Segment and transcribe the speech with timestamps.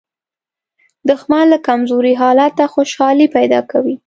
[1.09, 3.95] دښمن له کمزوري حالته خوشالي پیدا کوي